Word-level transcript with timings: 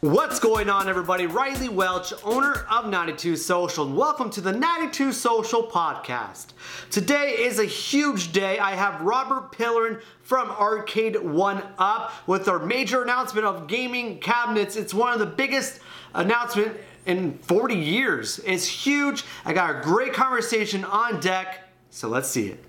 What's 0.00 0.38
going 0.38 0.70
on, 0.70 0.88
everybody? 0.88 1.26
Riley 1.26 1.68
Welch, 1.68 2.12
owner 2.22 2.64
of 2.70 2.88
92 2.88 3.34
Social, 3.34 3.84
and 3.84 3.96
welcome 3.96 4.30
to 4.30 4.40
the 4.40 4.52
92 4.52 5.10
Social 5.10 5.64
podcast. 5.64 6.52
Today 6.88 7.30
is 7.40 7.58
a 7.58 7.64
huge 7.64 8.30
day. 8.30 8.60
I 8.60 8.76
have 8.76 9.00
Robert 9.00 9.50
Pellerin 9.50 10.00
from 10.22 10.50
Arcade 10.50 11.20
One 11.20 11.64
Up 11.78 12.12
with 12.28 12.46
our 12.46 12.60
major 12.60 13.02
announcement 13.02 13.44
of 13.44 13.66
gaming 13.66 14.20
cabinets. 14.20 14.76
It's 14.76 14.94
one 14.94 15.12
of 15.12 15.18
the 15.18 15.26
biggest 15.26 15.80
announcement 16.14 16.76
in 17.06 17.36
40 17.38 17.74
years. 17.74 18.38
It's 18.46 18.68
huge. 18.68 19.24
I 19.44 19.52
got 19.52 19.80
a 19.80 19.82
great 19.82 20.12
conversation 20.12 20.84
on 20.84 21.18
deck, 21.18 21.68
so 21.90 22.06
let's 22.06 22.28
see 22.28 22.50
it. 22.50 22.64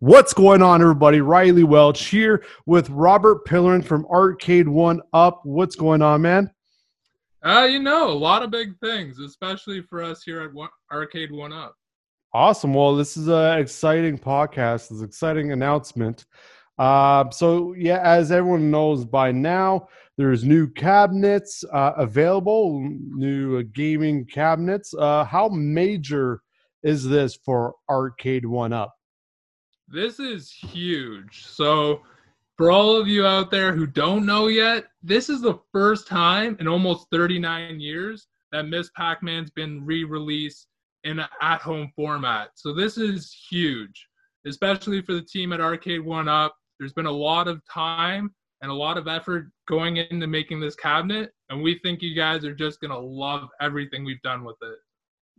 What's 0.00 0.34
going 0.34 0.60
on, 0.60 0.82
everybody? 0.82 1.22
Riley 1.22 1.64
Welch 1.64 2.08
here 2.08 2.44
with 2.66 2.90
Robert 2.90 3.46
Pellerin 3.46 3.80
from 3.80 4.04
Arcade 4.04 4.68
One 4.68 5.00
Up. 5.14 5.40
What's 5.44 5.76
going 5.76 6.02
on, 6.02 6.20
man? 6.20 6.50
Uh, 7.44 7.68
you 7.70 7.78
know, 7.78 8.08
a 8.08 8.12
lot 8.12 8.42
of 8.42 8.50
big 8.50 8.78
things, 8.78 9.18
especially 9.18 9.82
for 9.82 10.02
us 10.02 10.22
here 10.22 10.40
at 10.40 10.52
one, 10.54 10.70
Arcade 10.90 11.30
One 11.30 11.52
Up. 11.52 11.74
Awesome. 12.32 12.72
Well, 12.72 12.96
this 12.96 13.18
is 13.18 13.28
an 13.28 13.58
exciting 13.58 14.18
podcast. 14.18 14.88
This 14.88 15.02
exciting 15.02 15.52
announcement. 15.52 16.24
Uh, 16.78 17.30
so, 17.30 17.74
yeah, 17.74 18.00
as 18.02 18.32
everyone 18.32 18.70
knows 18.70 19.04
by 19.04 19.30
now, 19.30 19.88
there's 20.16 20.42
new 20.42 20.68
cabinets 20.68 21.64
uh, 21.72 21.92
available, 21.96 22.80
new 22.80 23.58
uh, 23.58 23.62
gaming 23.74 24.24
cabinets. 24.24 24.94
Uh, 24.98 25.24
how 25.24 25.48
major 25.48 26.40
is 26.82 27.04
this 27.06 27.36
for 27.36 27.74
Arcade 27.90 28.46
One 28.46 28.72
Up? 28.72 28.94
This 29.86 30.18
is 30.18 30.50
huge. 30.50 31.44
So, 31.46 32.00
for 32.56 32.70
all 32.70 32.96
of 32.96 33.08
you 33.08 33.26
out 33.26 33.50
there 33.50 33.72
who 33.72 33.86
don't 33.86 34.24
know 34.24 34.46
yet, 34.46 34.84
this 35.02 35.28
is 35.28 35.40
the 35.40 35.58
first 35.72 36.06
time 36.06 36.56
in 36.60 36.68
almost 36.68 37.08
39 37.10 37.80
years 37.80 38.28
that 38.52 38.68
Miss 38.68 38.90
Pac-Man's 38.96 39.50
been 39.50 39.84
re-released 39.84 40.68
in 41.02 41.18
an 41.18 41.26
at-home 41.42 41.90
format. 41.96 42.50
So 42.54 42.72
this 42.72 42.96
is 42.96 43.36
huge, 43.50 44.08
especially 44.46 45.02
for 45.02 45.14
the 45.14 45.22
team 45.22 45.52
at 45.52 45.60
Arcade 45.60 46.04
One 46.04 46.28
Up. 46.28 46.54
There's 46.78 46.92
been 46.92 47.06
a 47.06 47.10
lot 47.10 47.48
of 47.48 47.60
time 47.66 48.32
and 48.62 48.70
a 48.70 48.74
lot 48.74 48.96
of 48.96 49.08
effort 49.08 49.50
going 49.68 49.96
into 49.96 50.26
making 50.26 50.60
this 50.60 50.76
cabinet, 50.76 51.32
and 51.50 51.62
we 51.62 51.78
think 51.80 52.00
you 52.02 52.14
guys 52.14 52.44
are 52.44 52.54
just 52.54 52.80
gonna 52.80 52.98
love 52.98 53.48
everything 53.60 54.04
we've 54.04 54.22
done 54.22 54.44
with 54.44 54.56
it. 54.62 54.78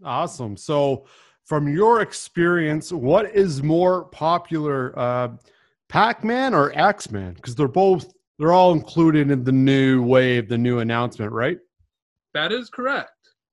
Awesome. 0.03 0.57
So, 0.57 1.05
from 1.45 1.67
your 1.67 2.02
experience, 2.02 2.91
what 2.91 3.33
is 3.33 3.63
more 3.63 4.05
popular? 4.05 4.97
Uh, 4.97 5.29
Pac-Man 5.95 6.53
or 6.53 6.77
X-Man? 6.77 7.35
Because 7.35 7.55
they're 7.55 7.69
both 7.69 8.11
they're 8.38 8.51
all 8.51 8.73
included 8.73 9.31
in 9.31 9.45
the 9.45 9.51
new 9.53 10.03
wave, 10.03 10.49
the 10.49 10.57
new 10.57 10.79
announcement, 10.79 11.31
right? 11.31 11.57
That 12.33 12.51
is 12.51 12.69
correct. 12.69 13.11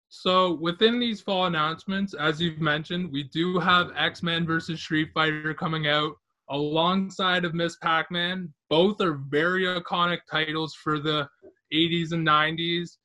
So 0.08 0.54
within 0.54 0.98
these 0.98 1.20
fall 1.20 1.46
announcements, 1.46 2.14
as 2.14 2.40
you've 2.40 2.60
mentioned, 2.60 3.12
we 3.12 3.22
do 3.22 3.60
have 3.60 3.92
X-Men 3.96 4.44
versus 4.44 4.80
Street 4.80 5.10
Fighter 5.14 5.54
coming 5.54 5.86
out 5.86 6.14
alongside 6.50 7.44
of 7.44 7.54
Miss 7.54 7.76
Pac-Man. 7.76 8.52
Both 8.68 9.00
are 9.00 9.20
very 9.28 9.62
iconic 9.66 10.18
titles 10.28 10.74
for 10.74 10.98
the 10.98 11.28
80s 11.72 12.10
and 12.10 12.26
90s. 12.26 12.96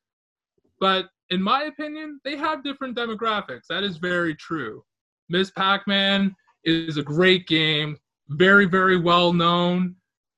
But 0.80 1.10
in 1.30 1.44
my 1.44 1.66
opinion, 1.66 2.20
they 2.26 2.38
have 2.38 2.64
different 2.64 2.98
demographics. 2.98 3.68
That 3.70 3.84
is 3.84 3.98
very 3.98 4.34
true. 4.34 4.84
Miss 5.30 5.52
Pac-Man 5.52 6.36
is 6.64 6.98
a 6.98 7.04
great 7.04 7.46
game 7.46 8.00
very, 8.30 8.66
very 8.66 9.00
well 9.00 9.34
known, 9.34 9.96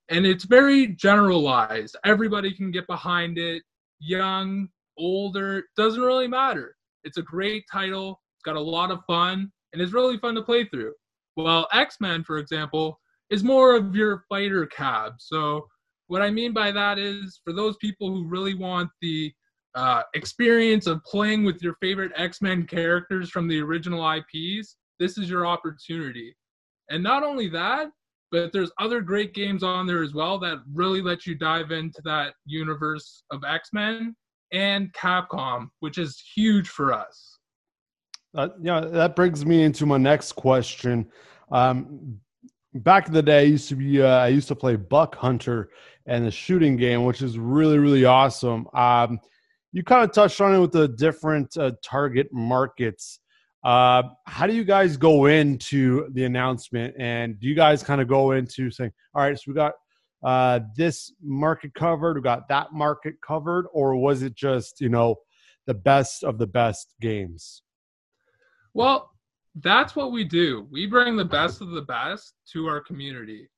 and 0.09 0.25
it's 0.25 0.45
very 0.45 0.87
generalized. 0.87 1.95
Everybody 2.05 2.53
can 2.53 2.71
get 2.71 2.87
behind 2.87 3.37
it, 3.37 3.63
young, 3.99 4.69
older, 4.97 5.63
doesn't 5.77 6.01
really 6.01 6.27
matter. 6.27 6.75
It's 7.03 7.17
a 7.17 7.23
great 7.23 7.63
title, 7.71 8.21
it's 8.37 8.43
got 8.43 8.55
a 8.55 8.61
lot 8.61 8.91
of 8.91 8.99
fun, 9.07 9.51
and 9.73 9.81
it's 9.81 9.93
really 9.93 10.17
fun 10.17 10.35
to 10.35 10.41
play 10.41 10.65
through. 10.65 10.93
Well, 11.37 11.67
X 11.71 11.97
Men, 11.99 12.23
for 12.23 12.37
example, 12.37 12.99
is 13.29 13.43
more 13.43 13.75
of 13.75 13.95
your 13.95 14.23
fighter 14.29 14.65
cab. 14.65 15.13
So, 15.19 15.67
what 16.07 16.21
I 16.21 16.31
mean 16.31 16.53
by 16.53 16.71
that 16.71 16.97
is 16.97 17.39
for 17.43 17.53
those 17.53 17.77
people 17.77 18.09
who 18.09 18.27
really 18.27 18.55
want 18.55 18.89
the 19.01 19.31
uh, 19.75 20.01
experience 20.15 20.87
of 20.87 21.03
playing 21.03 21.43
with 21.43 21.61
your 21.61 21.75
favorite 21.79 22.11
X 22.15 22.41
Men 22.41 22.65
characters 22.65 23.29
from 23.29 23.47
the 23.47 23.59
original 23.59 24.09
IPs, 24.11 24.75
this 24.99 25.17
is 25.17 25.29
your 25.29 25.45
opportunity. 25.45 26.35
And 26.89 27.03
not 27.03 27.23
only 27.23 27.47
that, 27.49 27.89
but 28.31 28.51
there's 28.53 28.71
other 28.79 29.01
great 29.01 29.33
games 29.33 29.63
on 29.63 29.87
there 29.87 30.03
as 30.03 30.13
well 30.13 30.39
that 30.39 30.59
really 30.73 31.01
let 31.01 31.25
you 31.25 31.35
dive 31.35 31.71
into 31.71 32.01
that 32.05 32.33
universe 32.45 33.23
of 33.31 33.43
X-Men 33.43 34.15
and 34.51 34.93
Capcom, 34.93 35.69
which 35.79 35.97
is 35.97 36.21
huge 36.35 36.69
for 36.69 36.93
us. 36.93 37.37
Uh, 38.35 38.49
yeah, 38.61 38.81
that 38.81 39.15
brings 39.15 39.45
me 39.45 39.63
into 39.63 39.85
my 39.85 39.97
next 39.97 40.33
question. 40.33 41.07
Um, 41.51 42.19
back 42.75 43.07
in 43.07 43.13
the 43.13 43.23
day, 43.23 43.39
I 43.39 43.43
used 43.43 43.69
to 43.69 43.75
be 43.75 44.01
uh, 44.01 44.07
I 44.07 44.27
used 44.27 44.47
to 44.49 44.55
play 44.55 44.75
Buck 44.75 45.15
Hunter 45.15 45.69
and 46.05 46.25
the 46.25 46.31
shooting 46.31 46.77
game, 46.77 47.05
which 47.05 47.23
is 47.23 47.39
really 47.39 47.79
really 47.79 48.05
awesome. 48.05 48.67
Um, 48.73 49.19
you 49.71 49.83
kind 49.83 50.03
of 50.03 50.11
touched 50.11 50.41
on 50.41 50.53
it 50.53 50.59
with 50.59 50.71
the 50.71 50.87
different 50.87 51.57
uh, 51.57 51.71
target 51.83 52.27
markets. 52.31 53.19
Uh, 53.63 54.03
how 54.25 54.47
do 54.47 54.53
you 54.53 54.63
guys 54.63 54.95
go 54.95 55.25
into 55.25 56.09
the 56.13 56.23
announcement? 56.23 56.95
And 56.97 57.39
do 57.39 57.47
you 57.47 57.55
guys 57.55 57.83
kind 57.83 57.99
of 57.99 58.07
go 58.07 58.31
into 58.31 58.71
saying, 58.71 58.91
all 59.13 59.23
right, 59.23 59.37
so 59.37 59.43
we 59.47 59.53
got 59.53 59.73
uh, 60.23 60.61
this 60.75 61.13
market 61.21 61.73
covered, 61.73 62.15
we 62.15 62.21
got 62.21 62.47
that 62.47 62.73
market 62.73 63.15
covered, 63.25 63.67
or 63.73 63.95
was 63.95 64.21
it 64.21 64.35
just, 64.35 64.79
you 64.79 64.89
know, 64.89 65.15
the 65.67 65.73
best 65.73 66.23
of 66.23 66.37
the 66.37 66.47
best 66.47 66.93
games? 67.01 67.63
Well, 68.73 69.11
that's 69.55 69.95
what 69.95 70.11
we 70.11 70.23
do. 70.23 70.67
We 70.71 70.85
bring 70.85 71.17
the 71.17 71.25
best 71.25 71.61
of 71.61 71.71
the 71.71 71.81
best 71.81 72.33
to 72.53 72.67
our 72.67 72.79
community. 72.81 73.49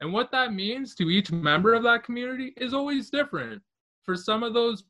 And 0.00 0.12
what 0.12 0.30
that 0.32 0.54
means 0.54 0.94
to 0.94 1.10
each 1.10 1.30
member 1.30 1.74
of 1.74 1.82
that 1.82 2.04
community 2.04 2.54
is 2.56 2.72
always 2.72 3.10
different. 3.10 3.60
For 4.04 4.16
some 4.16 4.42
of 4.42 4.54
those 4.54 4.84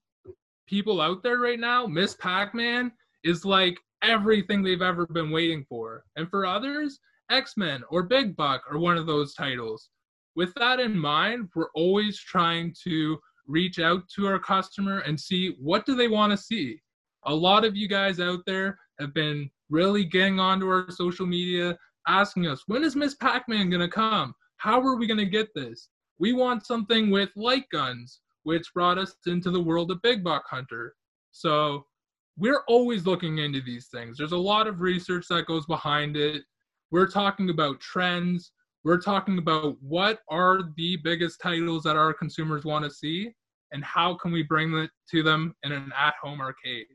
people 0.68 1.00
out 1.00 1.22
there 1.22 1.38
right 1.38 1.58
now, 1.58 1.86
Miss 1.86 2.14
Pac 2.14 2.54
Man 2.54 2.92
is 3.24 3.44
like 3.44 3.80
everything 4.02 4.62
they've 4.62 4.82
ever 4.82 5.06
been 5.06 5.30
waiting 5.30 5.64
for. 5.68 6.04
And 6.16 6.28
for 6.28 6.46
others, 6.46 6.98
X 7.30 7.54
Men 7.56 7.82
or 7.90 8.02
Big 8.02 8.36
Buck 8.36 8.62
are 8.70 8.78
one 8.78 8.96
of 8.96 9.06
those 9.06 9.34
titles. 9.34 9.90
With 10.36 10.54
that 10.54 10.80
in 10.80 10.98
mind, 10.98 11.48
we're 11.54 11.70
always 11.74 12.18
trying 12.18 12.74
to 12.84 13.18
reach 13.46 13.78
out 13.78 14.02
to 14.16 14.26
our 14.26 14.38
customer 14.38 15.00
and 15.00 15.18
see 15.18 15.56
what 15.58 15.84
do 15.86 15.94
they 15.94 16.08
want 16.08 16.30
to 16.32 16.36
see. 16.36 16.80
A 17.24 17.34
lot 17.34 17.64
of 17.64 17.76
you 17.76 17.88
guys 17.88 18.20
out 18.20 18.40
there 18.46 18.78
have 18.98 19.12
been 19.12 19.50
really 19.68 20.04
getting 20.04 20.40
onto 20.40 20.68
our 20.68 20.90
social 20.90 21.26
media 21.26 21.76
asking 22.06 22.46
us, 22.46 22.62
when 22.66 22.84
is 22.84 22.96
Miss 22.96 23.14
Pac-Man 23.16 23.70
going 23.70 23.80
to 23.80 23.88
come? 23.88 24.34
How 24.56 24.80
are 24.80 24.96
we 24.96 25.06
going 25.06 25.18
to 25.18 25.26
get 25.26 25.48
this? 25.54 25.88
We 26.18 26.32
want 26.32 26.66
something 26.66 27.10
with 27.10 27.30
light 27.36 27.64
guns, 27.72 28.20
which 28.44 28.72
brought 28.74 28.98
us 28.98 29.14
into 29.26 29.50
the 29.50 29.62
world 29.62 29.90
of 29.90 30.02
Big 30.02 30.22
Buck 30.22 30.44
Hunter. 30.48 30.94
So 31.32 31.86
we're 32.40 32.62
always 32.68 33.04
looking 33.04 33.38
into 33.38 33.60
these 33.60 33.88
things. 33.88 34.16
There's 34.16 34.32
a 34.32 34.36
lot 34.36 34.66
of 34.66 34.80
research 34.80 35.26
that 35.28 35.44
goes 35.44 35.66
behind 35.66 36.16
it. 36.16 36.42
We're 36.90 37.06
talking 37.06 37.50
about 37.50 37.80
trends. 37.80 38.52
We're 38.82 39.00
talking 39.00 39.36
about 39.36 39.76
what 39.82 40.20
are 40.30 40.60
the 40.78 40.96
biggest 41.04 41.38
titles 41.42 41.82
that 41.82 41.96
our 41.96 42.14
consumers 42.14 42.64
want 42.64 42.86
to 42.86 42.90
see 42.90 43.34
and 43.72 43.84
how 43.84 44.14
can 44.14 44.32
we 44.32 44.42
bring 44.42 44.74
it 44.74 44.90
to 45.10 45.22
them 45.22 45.54
in 45.64 45.72
an 45.72 45.92
at-home 45.96 46.40
arcade. 46.40 46.86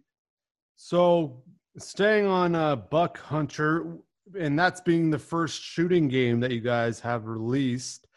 So, 0.78 1.44
staying 1.78 2.26
on 2.26 2.56
uh, 2.56 2.76
Buck 2.76 3.20
Hunter, 3.20 3.98
and 4.38 4.58
that's 4.58 4.82
being 4.82 5.12
the 5.12 5.20
first 5.20 5.62
shooting 5.62 6.08
game 6.08 6.40
that 6.40 6.52
you 6.52 6.60
guys 6.60 7.00
have 7.02 7.28
released. 7.28 8.08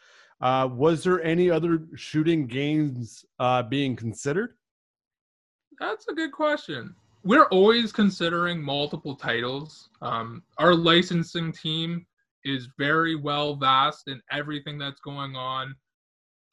Uh, 0.41 0.67
was 0.71 1.03
there 1.03 1.21
any 1.23 1.51
other 1.51 1.83
shooting 1.95 2.47
games 2.47 3.23
uh, 3.37 3.61
being 3.61 3.95
considered? 3.95 4.55
That's 5.79 6.07
a 6.09 6.13
good 6.13 6.31
question 6.31 6.95
we're 7.23 7.47
always 7.47 7.91
considering 7.91 8.61
multiple 8.61 9.15
titles. 9.15 9.89
Um, 10.01 10.43
our 10.57 10.73
licensing 10.73 11.51
team 11.51 12.05
is 12.45 12.69
very 12.77 13.15
well 13.15 13.55
vast 13.55 14.07
in 14.07 14.21
everything 14.31 14.77
that's 14.77 15.01
going 15.01 15.35
on. 15.35 15.75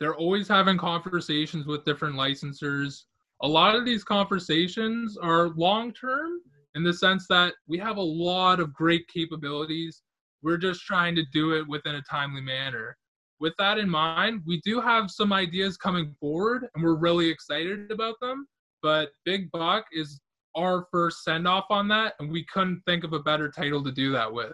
They're 0.01 0.17
always 0.17 0.49
having 0.49 0.77
conversations 0.77 1.67
with 1.67 1.85
different 1.85 2.17
licensors. 2.17 3.05
A 3.43 3.49
lot 3.49 3.77
of 3.77 3.85
these 3.85 4.05
conversations 4.05 5.17
are 5.17 5.51
long 5.51 5.93
term 5.93 6.41
in 6.75 6.83
the 6.83 6.93
sense 6.93 7.27
that 7.29 7.55
we 7.67 7.79
have 7.79 7.97
a 7.97 8.03
lot 8.03 8.61
of 8.61 8.75
great 8.75 9.07
capabilities. 9.09 10.03
We're 10.43 10.59
just 10.59 10.83
trying 10.83 11.15
to 11.15 11.25
do 11.33 11.53
it 11.53 11.67
within 11.67 11.95
a 11.95 12.03
timely 12.03 12.43
manner. 12.43 12.97
With 13.39 13.55
that 13.59 13.79
in 13.79 13.89
mind, 13.89 14.43
we 14.47 14.61
do 14.65 14.81
have 14.81 15.11
some 15.11 15.33
ideas 15.33 15.77
coming 15.77 16.15
forward 16.21 16.67
and 16.75 16.83
we're 16.83 16.97
really 16.97 17.29
excited 17.29 17.91
about 17.91 18.17
them. 18.21 18.47
But 18.83 19.11
Big 19.25 19.51
Buck 19.51 19.87
is 19.93 20.21
our 20.57 20.87
first 20.91 21.23
send 21.23 21.47
off 21.47 21.67
on 21.71 21.87
that, 21.89 22.15
and 22.19 22.31
we 22.31 22.45
couldn't 22.45 22.83
think 22.87 23.05
of 23.05 23.13
a 23.13 23.21
better 23.21 23.51
title 23.51 23.85
to 23.85 23.93
do 23.93 24.11
that 24.13 24.33
with. 24.33 24.53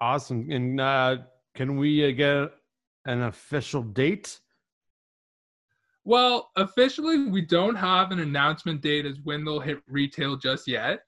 Awesome. 0.00 0.50
And 0.50 0.80
uh, 0.80 1.18
can 1.54 1.76
we 1.76 2.08
uh, 2.08 2.10
get 2.10 2.52
an 3.04 3.22
official 3.22 3.82
date? 3.82 4.40
Well, 6.04 6.50
officially, 6.56 7.26
we 7.26 7.42
don't 7.42 7.76
have 7.76 8.10
an 8.10 8.18
announcement 8.18 8.80
date 8.80 9.06
as 9.06 9.20
when 9.22 9.44
they'll 9.44 9.60
hit 9.60 9.80
retail 9.86 10.36
just 10.36 10.66
yet. 10.66 11.00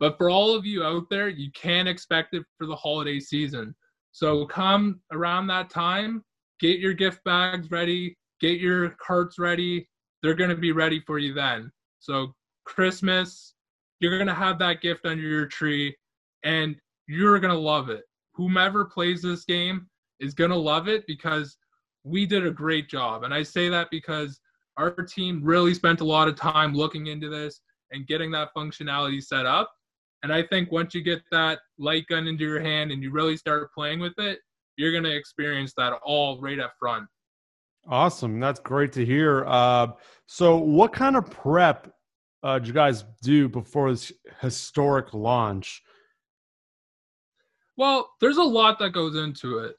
But 0.00 0.18
for 0.18 0.28
all 0.28 0.54
of 0.54 0.66
you 0.66 0.82
out 0.82 1.08
there, 1.08 1.28
you 1.28 1.50
can 1.52 1.86
expect 1.86 2.34
it 2.34 2.42
for 2.58 2.66
the 2.66 2.76
holiday 2.76 3.20
season. 3.20 3.74
So 4.12 4.44
come 4.46 5.00
around 5.12 5.46
that 5.46 5.70
time, 5.70 6.22
get 6.60 6.78
your 6.78 6.92
gift 6.92 7.24
bags 7.24 7.70
ready, 7.70 8.16
get 8.40 8.60
your 8.60 8.90
carts 9.04 9.38
ready. 9.38 9.88
They're 10.22 10.34
going 10.34 10.50
to 10.50 10.56
be 10.56 10.72
ready 10.72 11.00
for 11.06 11.18
you 11.18 11.32
then. 11.32 11.70
So, 12.00 12.34
Christmas, 12.64 13.54
you're 14.00 14.18
going 14.18 14.28
to 14.28 14.34
have 14.34 14.58
that 14.58 14.80
gift 14.80 15.06
under 15.06 15.22
your 15.22 15.46
tree 15.46 15.96
and 16.42 16.76
you're 17.06 17.38
going 17.38 17.52
to 17.52 17.58
love 17.58 17.90
it. 17.90 18.04
Whomever 18.34 18.84
plays 18.84 19.22
this 19.22 19.44
game 19.44 19.86
is 20.20 20.34
going 20.34 20.50
to 20.50 20.56
love 20.56 20.88
it 20.88 21.06
because 21.06 21.56
we 22.04 22.26
did 22.26 22.46
a 22.46 22.50
great 22.50 22.88
job. 22.88 23.24
And 23.24 23.32
I 23.32 23.42
say 23.42 23.68
that 23.68 23.88
because 23.90 24.40
our 24.76 24.90
team 24.90 25.40
really 25.42 25.74
spent 25.74 26.00
a 26.00 26.04
lot 26.04 26.28
of 26.28 26.36
time 26.36 26.74
looking 26.74 27.06
into 27.06 27.28
this 27.28 27.60
and 27.92 28.06
getting 28.06 28.30
that 28.32 28.50
functionality 28.56 29.22
set 29.22 29.46
up. 29.46 29.72
And 30.22 30.32
I 30.32 30.42
think 30.42 30.72
once 30.72 30.94
you 30.94 31.02
get 31.02 31.22
that 31.30 31.60
light 31.78 32.06
gun 32.08 32.26
into 32.26 32.44
your 32.44 32.60
hand 32.60 32.90
and 32.90 33.02
you 33.02 33.10
really 33.10 33.36
start 33.36 33.72
playing 33.72 34.00
with 34.00 34.14
it, 34.18 34.38
you're 34.76 34.90
going 34.90 35.04
to 35.04 35.14
experience 35.14 35.72
that 35.76 35.92
all 36.04 36.40
right 36.40 36.58
up 36.58 36.72
front. 36.78 37.06
Awesome. 37.86 38.40
That's 38.40 38.60
great 38.60 38.92
to 38.92 39.04
hear. 39.04 39.44
Uh, 39.46 39.88
so, 40.26 40.56
what 40.56 40.92
kind 40.92 41.16
of 41.16 41.30
prep 41.30 41.92
uh, 42.44 42.58
did 42.58 42.68
you 42.68 42.74
guys 42.74 43.04
do 43.22 43.48
before 43.48 43.90
this 43.90 44.12
historic 44.40 45.14
launch? 45.14 45.82
Well, 47.76 48.10
there's 48.20 48.36
a 48.36 48.42
lot 48.42 48.78
that 48.78 48.90
goes 48.90 49.16
into 49.16 49.58
it. 49.58 49.76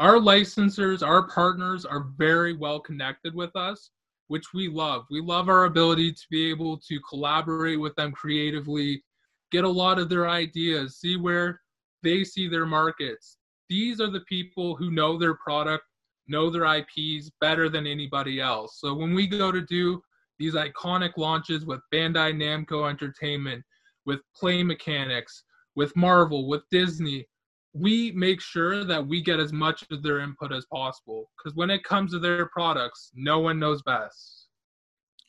Our 0.00 0.14
licensors, 0.14 1.06
our 1.06 1.28
partners 1.28 1.84
are 1.84 2.06
very 2.16 2.54
well 2.54 2.80
connected 2.80 3.34
with 3.34 3.54
us, 3.54 3.90
which 4.28 4.54
we 4.54 4.68
love. 4.68 5.04
We 5.10 5.20
love 5.20 5.50
our 5.50 5.64
ability 5.64 6.12
to 6.12 6.22
be 6.30 6.50
able 6.50 6.78
to 6.78 6.98
collaborate 7.08 7.78
with 7.78 7.94
them 7.96 8.12
creatively, 8.12 9.04
get 9.52 9.64
a 9.64 9.68
lot 9.68 9.98
of 9.98 10.08
their 10.08 10.28
ideas, 10.28 10.96
see 10.96 11.16
where 11.16 11.60
they 12.02 12.24
see 12.24 12.48
their 12.48 12.66
markets. 12.66 13.36
These 13.68 14.00
are 14.00 14.10
the 14.10 14.20
people 14.20 14.74
who 14.76 14.90
know 14.90 15.18
their 15.18 15.34
product, 15.34 15.84
know 16.26 16.48
their 16.48 16.64
IPs 16.64 17.30
better 17.40 17.68
than 17.68 17.86
anybody 17.86 18.40
else. 18.40 18.80
So 18.80 18.94
when 18.94 19.14
we 19.14 19.26
go 19.26 19.52
to 19.52 19.60
do 19.60 20.00
these 20.38 20.54
iconic 20.54 21.12
launches 21.16 21.64
with 21.64 21.80
Bandai 21.92 22.34
Namco 22.34 22.88
Entertainment, 22.88 23.64
with 24.06 24.20
Play 24.34 24.62
Mechanix, 24.62 25.42
with 25.76 25.94
Marvel, 25.96 26.48
with 26.48 26.62
Disney, 26.70 27.26
we 27.72 28.12
make 28.12 28.40
sure 28.40 28.84
that 28.84 29.06
we 29.06 29.22
get 29.22 29.40
as 29.40 29.52
much 29.52 29.84
of 29.90 30.02
their 30.02 30.20
input 30.20 30.52
as 30.52 30.66
possible 30.66 31.30
because 31.36 31.54
when 31.54 31.70
it 31.70 31.84
comes 31.84 32.12
to 32.12 32.18
their 32.18 32.46
products 32.46 33.10
no 33.14 33.38
one 33.38 33.58
knows 33.58 33.82
best. 33.82 34.48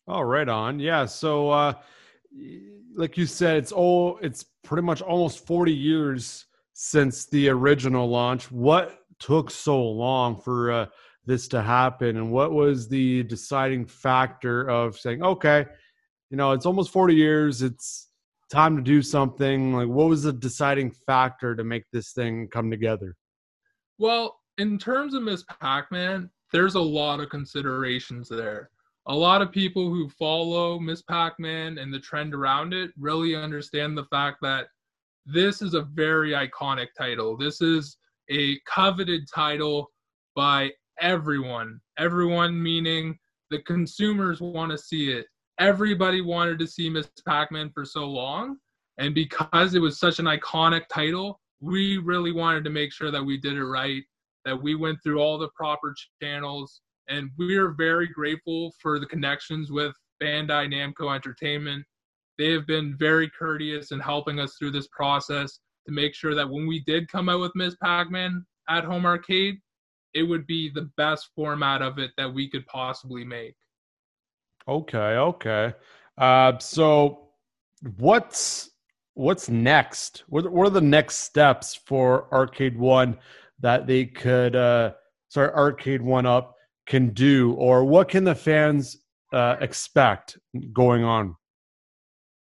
Oh 0.08 0.22
right 0.22 0.48
on. 0.48 0.80
Yeah 0.80 1.06
so 1.06 1.50
uh 1.50 1.74
like 2.96 3.18
you 3.18 3.26
said 3.26 3.58
it's 3.58 3.72
all 3.72 4.18
it's 4.22 4.46
pretty 4.64 4.84
much 4.84 5.02
almost 5.02 5.46
40 5.46 5.74
years 5.74 6.46
since 6.74 7.26
the 7.26 7.50
original 7.50 8.10
launch. 8.10 8.52
What 8.52 9.00
took 9.20 9.52
so 9.52 9.82
long 9.84 10.40
for 10.40 10.72
uh, 10.72 10.86
this 11.30 11.48
to 11.48 11.62
happen 11.62 12.18
and 12.18 12.32
what 12.32 12.52
was 12.52 12.90
the 12.90 13.24
deciding 13.24 13.86
factor 13.86 14.70
of 14.70 14.98
saying 14.98 15.24
okay 15.24 15.66
you 16.30 16.36
know 16.38 16.52
it's 16.52 16.66
almost 16.66 16.92
40 16.92 17.16
years 17.16 17.62
it's 17.62 18.10
time 18.50 18.76
to 18.76 18.82
do 18.82 19.02
something? 19.02 19.74
Like, 19.74 19.88
what 19.88 20.10
was 20.10 20.24
the 20.24 20.34
deciding 20.34 20.92
factor 20.92 21.56
to 21.56 21.64
make 21.64 21.86
this 21.92 22.12
thing 22.12 22.48
come 22.52 22.70
together? 22.70 23.16
Well, 23.98 24.40
in 24.58 24.78
terms 24.78 25.14
of 25.14 25.24
Miss 25.24 25.44
Pac 25.62 25.92
Man, 25.92 26.30
there's 26.52 26.76
a 26.76 26.82
lot 26.82 27.20
of 27.20 27.30
considerations 27.30 28.28
there. 28.28 28.70
A 29.06 29.16
lot 29.16 29.42
of 29.42 29.52
people 29.52 29.90
who 29.90 30.10
follow 30.10 30.80
Miss 30.80 31.02
Pac 31.02 31.40
Man 31.40 31.78
and 31.78 31.94
the 31.94 32.00
trend 32.00 32.34
around 32.34 32.74
it 32.74 32.92
really 32.98 33.36
understand 33.36 33.98
the 33.98 34.06
fact 34.06 34.38
that 34.42 34.68
this 35.26 35.62
is 35.62 35.74
a 35.74 35.82
very 35.82 36.32
iconic 36.32 36.88
title. 36.98 37.38
This 37.38 37.62
is 37.62 37.98
a 38.30 38.60
coveted 38.62 39.28
title 39.34 39.92
by 40.36 40.72
everyone. 41.02 41.80
Everyone 41.98 42.62
meaning 42.62 43.18
the 43.50 43.62
consumers 43.64 44.42
want 44.42 44.72
to 44.72 44.78
see 44.78 45.12
it 45.12 45.26
everybody 45.60 46.22
wanted 46.22 46.58
to 46.58 46.68
see 46.68 46.90
Miss 46.90 47.10
Pac-Man 47.28 47.70
for 47.74 47.86
so 47.86 48.06
long, 48.06 48.58
and 48.98 49.14
because 49.14 49.76
it 49.76 49.80
was 49.80 50.00
such 50.00 50.20
an 50.20 50.26
iconic 50.26 50.88
title, 50.92 51.40
we 51.60 51.98
really 51.98 52.32
wanted 52.32 52.64
to 52.64 52.70
make 52.70 52.94
sure 52.94 53.12
that 53.12 53.24
we 53.24 53.38
did 53.38 53.54
it 53.54 53.66
right, 53.66 54.02
that 54.46 54.60
we 54.60 54.76
went 54.76 54.98
through 55.04 55.20
all 55.20 55.38
the 55.38 55.50
proper 55.50 55.94
channels, 56.22 56.82
and 57.10 57.30
we 57.38 57.58
are 57.58 57.72
very 57.72 58.08
grateful 58.08 58.74
for 58.82 59.00
the 59.00 59.06
connections 59.06 59.70
with 59.70 59.94
Bandai 60.24 60.74
Namco 60.74 61.14
Entertainment. 61.14 61.86
They 62.38 62.52
have 62.54 62.66
been 62.66 62.96
very 62.98 63.30
courteous 63.38 63.92
in 63.92 64.00
helping 64.00 64.40
us 64.40 64.56
through 64.56 64.72
this 64.72 64.88
process 64.88 65.60
to 65.86 65.92
make 65.92 66.16
sure 66.16 66.36
that 66.36 66.50
when 66.50 66.68
we 66.68 66.82
did 66.86 67.12
come 67.12 67.28
out 67.28 67.42
with 67.42 67.52
Miss 67.56 67.76
Pac-Man 67.84 68.46
at 68.70 68.86
home 68.86 69.06
arcade, 69.06 69.58
it 70.14 70.24
would 70.24 70.48
be 70.48 70.70
the 70.70 70.90
best 70.98 71.30
format 71.36 71.82
of 71.82 72.00
it 72.00 72.12
that 72.18 72.34
we 72.34 72.50
could 72.50 72.66
possibly 72.68 73.24
make. 73.24 73.56
Okay, 74.68 74.98
okay. 74.98 75.74
Uh, 76.18 76.58
so 76.60 77.30
what's 77.98 78.72
what's 79.14 79.50
next? 79.50 80.24
What, 80.28 80.52
what 80.52 80.68
are 80.68 80.72
the 80.72 80.82
next 80.82 81.18
steps 81.18 81.76
for 81.86 82.34
Arcade 82.34 82.78
One 82.78 83.18
that 83.60 83.88
they 83.88 84.06
could, 84.06 84.56
uh, 84.56 84.94
sorry, 85.30 85.52
Arcade 85.54 86.02
One 86.02 86.26
Up 86.26 86.56
can 86.88 87.10
do, 87.10 87.54
or 87.54 87.84
what 87.84 88.10
can 88.10 88.24
the 88.24 88.36
fans 88.36 88.98
uh, 89.34 89.58
expect 89.60 90.38
going 90.74 91.04
on? 91.04 91.36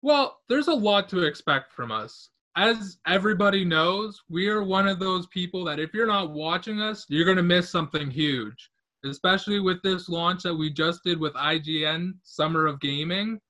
Well, 0.03 0.38
there's 0.49 0.69
a 0.69 0.75
lot 0.75 1.09
to 1.11 1.25
expect 1.25 1.73
from 1.73 1.91
us. 1.91 2.31
As 2.58 2.99
everybody 3.06 3.64
knows, 3.64 4.20
we 4.28 4.49
are 4.49 4.62
one 4.62 4.87
of 4.88 4.99
those 4.99 5.26
people 5.28 5.64
that 5.64 5.78
if 5.78 5.94
you're 5.94 6.06
not 6.06 6.32
watching 6.32 6.81
us, 6.81 7.06
you're 7.08 7.25
going 7.25 7.37
to 7.38 7.43
miss 7.43 7.70
something 7.70 8.10
huge 8.10 8.70
especially 9.05 9.60
with 9.60 9.82
this 9.82 10.08
launch 10.08 10.43
that 10.43 10.55
we 10.55 10.70
just 10.70 11.02
did 11.05 11.19
with 11.19 11.32
IGN 11.34 12.14
Summer 12.22 12.66
of 12.66 12.81
Gaming, 12.81 13.40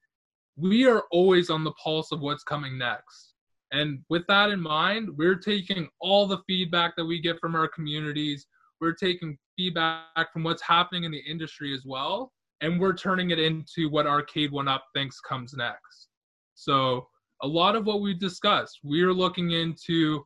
we 0.56 0.86
are 0.86 1.04
always 1.10 1.50
on 1.50 1.64
the 1.64 1.72
pulse 1.72 2.12
of 2.12 2.20
what's 2.20 2.42
coming 2.42 2.76
next. 2.76 3.34
And 3.72 4.00
with 4.08 4.26
that 4.28 4.50
in 4.50 4.60
mind, 4.60 5.10
we're 5.16 5.36
taking 5.36 5.88
all 6.00 6.26
the 6.26 6.42
feedback 6.46 6.96
that 6.96 7.04
we 7.04 7.20
get 7.20 7.38
from 7.38 7.54
our 7.54 7.68
communities. 7.68 8.46
We're 8.80 8.94
taking 8.94 9.38
feedback 9.56 10.32
from 10.32 10.42
what's 10.42 10.62
happening 10.62 11.04
in 11.04 11.12
the 11.12 11.22
industry 11.28 11.74
as 11.74 11.84
well. 11.84 12.32
And 12.60 12.80
we're 12.80 12.94
turning 12.94 13.30
it 13.30 13.38
into 13.38 13.88
what 13.88 14.06
Arcade 14.06 14.50
One 14.50 14.68
Up 14.68 14.84
thinks 14.94 15.20
comes 15.20 15.54
next. 15.54 16.08
So, 16.54 17.06
a 17.42 17.46
lot 17.46 17.76
of 17.76 17.86
what 17.86 18.00
we 18.00 18.14
discussed, 18.14 18.80
we're 18.82 19.12
looking 19.12 19.52
into 19.52 20.24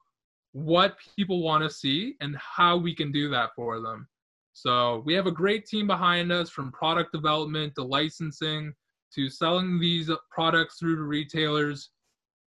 what 0.52 0.96
people 1.16 1.42
want 1.42 1.62
to 1.62 1.70
see 1.70 2.14
and 2.20 2.36
how 2.36 2.76
we 2.76 2.94
can 2.94 3.10
do 3.10 3.28
that 3.30 3.50
for 3.54 3.80
them. 3.80 4.08
So 4.52 5.02
we 5.06 5.14
have 5.14 5.26
a 5.26 5.32
great 5.32 5.66
team 5.66 5.86
behind 5.86 6.30
us 6.30 6.50
from 6.50 6.72
product 6.72 7.12
development 7.12 7.74
to 7.76 7.82
licensing 7.82 8.74
to 9.14 9.28
selling 9.28 9.78
these 9.78 10.10
products 10.30 10.78
through 10.78 10.96
to 10.96 11.02
retailers. 11.02 11.90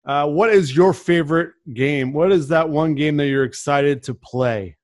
uh, 0.06 0.28
what 0.28 0.52
is 0.52 0.76
your 0.76 0.94
favorite 0.94 1.54
game? 1.74 2.14
What 2.14 2.32
is 2.32 2.48
that 2.50 2.70
one 2.70 2.96
game 2.96 3.18
that 3.18 3.28
you're 3.28 3.44
excited 3.44 4.04
to 4.04 4.14
play? 4.14 4.78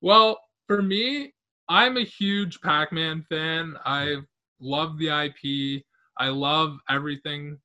Well, 0.00 0.38
for 0.68 0.82
me, 0.82 1.32
I'm 1.68 1.96
a 1.96 2.04
huge 2.04 2.60
Pac-Man 2.60 3.24
fan. 3.28 3.74
I 3.84 4.16
love 4.60 4.98
the 4.98 5.08
IP. 5.08 5.82
I 6.18 6.28
love 6.28 6.76
everything. 6.88 7.58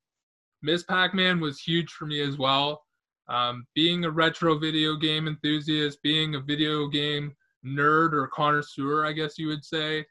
Ms. 0.62 0.84
Pac-Man 0.84 1.40
was 1.40 1.60
huge 1.60 1.90
for 1.92 2.06
me 2.06 2.20
as 2.20 2.38
well. 2.38 2.82
Um, 3.28 3.66
being 3.74 4.04
a 4.04 4.10
retro 4.10 4.58
video 4.58 4.96
game 4.96 5.28
enthusiast, 5.28 6.02
being 6.02 6.34
a 6.34 6.40
video 6.40 6.88
game 6.88 7.32
nerd 7.64 8.12
or 8.14 8.28
connoisseur, 8.28 9.04
I 9.04 9.12
guess 9.12 9.38
you 9.38 9.48
would 9.48 9.64
say. 9.64 10.04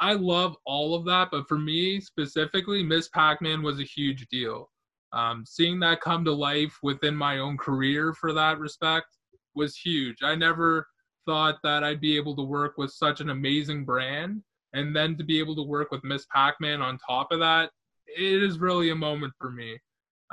I 0.00 0.14
love 0.14 0.56
all 0.66 0.94
of 0.94 1.04
that, 1.04 1.28
but 1.30 1.46
for 1.48 1.58
me 1.58 2.00
specifically, 2.00 2.82
Ms. 2.82 3.08
Pac-Man 3.14 3.62
was 3.62 3.78
a 3.78 3.84
huge 3.84 4.26
deal. 4.28 4.71
Um, 5.12 5.44
seeing 5.46 5.78
that 5.80 6.00
come 6.00 6.24
to 6.24 6.32
life 6.32 6.78
within 6.82 7.14
my 7.14 7.38
own 7.38 7.58
career 7.58 8.14
for 8.14 8.32
that 8.32 8.58
respect 8.58 9.06
was 9.54 9.76
huge. 9.76 10.18
I 10.22 10.34
never 10.34 10.86
thought 11.26 11.56
that 11.62 11.84
I'd 11.84 12.00
be 12.00 12.16
able 12.16 12.34
to 12.36 12.42
work 12.42 12.74
with 12.78 12.90
such 12.90 13.20
an 13.20 13.30
amazing 13.30 13.84
brand 13.84 14.42
and 14.72 14.96
then 14.96 15.16
to 15.18 15.24
be 15.24 15.38
able 15.38 15.54
to 15.56 15.62
work 15.62 15.90
with 15.90 16.02
Miss 16.02 16.26
Pac-Man 16.34 16.80
on 16.80 16.98
top 16.98 17.30
of 17.30 17.40
that, 17.40 17.70
it 18.06 18.42
is 18.42 18.58
really 18.58 18.90
a 18.90 18.94
moment 18.94 19.34
for 19.38 19.50
me. 19.50 19.78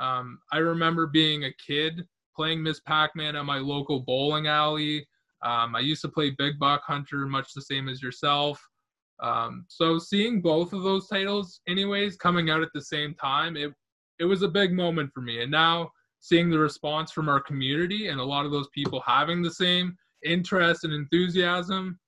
Um, 0.00 0.38
I 0.50 0.58
remember 0.58 1.06
being 1.06 1.44
a 1.44 1.54
kid 1.64 2.06
playing 2.34 2.62
Miss 2.62 2.80
Pac-Man 2.80 3.36
at 3.36 3.44
my 3.44 3.58
local 3.58 4.00
bowling 4.00 4.46
alley 4.46 5.06
um, 5.42 5.74
I 5.74 5.80
used 5.80 6.02
to 6.02 6.08
play 6.08 6.30
Big 6.30 6.58
Buck 6.58 6.82
Hunter, 6.84 7.26
much 7.26 7.54
the 7.54 7.62
same 7.62 7.88
as 7.88 8.02
yourself. 8.02 8.60
Um, 9.22 9.64
so 9.68 9.98
seeing 9.98 10.40
both 10.40 10.72
of 10.72 10.82
those 10.82 11.08
titles, 11.08 11.60
anyways, 11.68 12.16
coming 12.16 12.50
out 12.50 12.62
at 12.62 12.68
the 12.74 12.82
same 12.82 13.14
time, 13.14 13.56
it 13.56 13.72
it 14.20 14.24
was 14.24 14.42
a 14.42 14.48
big 14.48 14.72
moment 14.72 15.10
for 15.12 15.22
me. 15.22 15.42
And 15.42 15.50
now 15.50 15.90
seeing 16.20 16.50
the 16.50 16.58
response 16.58 17.10
from 17.10 17.28
our 17.28 17.40
community 17.40 18.08
and 18.08 18.20
a 18.20 18.24
lot 18.24 18.44
of 18.44 18.52
those 18.52 18.68
people 18.74 19.02
having 19.04 19.42
the 19.42 19.50
same 19.50 19.96
interest 20.24 20.84
and 20.84 20.92
enthusiasm, 20.92 21.98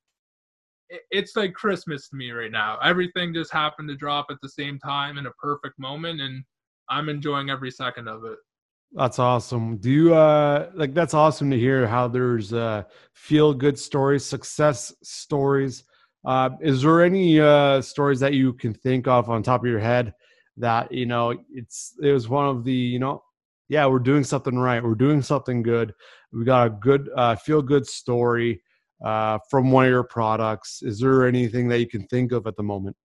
it's 1.11 1.35
like 1.35 1.54
Christmas 1.54 2.11
to 2.11 2.16
me 2.16 2.31
right 2.31 2.52
now. 2.52 2.78
Everything 2.85 3.33
just 3.33 3.50
happened 3.50 3.88
to 3.88 3.97
drop 3.97 4.26
at 4.31 4.37
the 4.42 4.49
same 4.49 4.78
time 4.78 5.16
in 5.16 5.26
a 5.26 5.31
perfect 5.33 5.78
moment, 5.78 6.21
and 6.21 6.45
I'm 6.90 7.09
enjoying 7.09 7.49
every 7.49 7.71
second 7.71 8.09
of 8.09 8.25
it. 8.26 8.37
That's 8.92 9.19
awesome. 9.19 9.78
Do 9.78 9.90
you 9.90 10.14
uh 10.14 10.71
like 10.75 10.92
that's 10.92 11.14
awesome 11.14 11.50
to 11.50 11.59
hear 11.59 11.87
how 11.87 12.09
there's 12.09 12.52
uh 12.52 12.83
feel 13.14 13.54
good 13.54 13.78
stories, 13.78 14.23
success 14.23 14.95
stories. 15.02 15.85
Uh 16.26 16.50
is 16.61 16.83
there 16.83 17.02
any 17.02 17.40
uh 17.40 17.81
stories 17.81 18.21
that 18.21 18.35
you 18.35 18.52
can 18.52 18.75
think 18.75 19.09
of 19.09 19.31
on 19.31 19.42
top 19.42 19.62
of 19.62 19.66
your 19.66 19.81
head 19.81 20.12
that, 20.56 20.92
you 20.92 21.06
know, 21.06 21.35
it's 21.50 21.94
it 22.02 22.12
was 22.12 22.28
one 22.28 22.47
of 22.47 22.64
the, 22.64 22.73
you 22.73 22.99
know, 22.99 23.23
yeah, 23.68 23.87
we're 23.87 23.99
doing 23.99 24.25
something 24.25 24.59
right. 24.59 24.82
We're 24.82 24.94
doing 24.94 25.23
something 25.23 25.62
good. 25.62 25.94
We 26.32 26.44
got 26.44 26.66
a 26.66 26.71
good 26.71 27.09
uh 27.16 27.37
feel 27.37 27.62
good 27.62 27.87
story 27.87 28.62
uh 29.04 29.38
from 29.50 29.71
one 29.71 29.85
of 29.85 29.90
your 29.90 30.04
products. 30.04 30.82
Is 30.82 31.00
there 31.00 31.26
anything 31.26 31.68
that 31.68 31.80
you 31.80 31.88
can 31.88 32.06
think 32.09 32.32
of 32.32 32.47
at 32.47 32.56
the 32.56 32.62
moment? 32.62 32.97